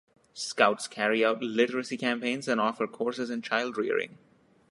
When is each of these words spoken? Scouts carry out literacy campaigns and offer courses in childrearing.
Scouts 0.33 0.87
carry 0.87 1.23
out 1.23 1.43
literacy 1.43 1.95
campaigns 1.95 2.47
and 2.47 2.59
offer 2.59 2.87
courses 2.87 3.29
in 3.29 3.43
childrearing. 3.43 4.17